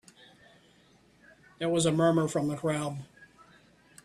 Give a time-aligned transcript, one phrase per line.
[1.59, 3.05] There was a murmur from the crowd.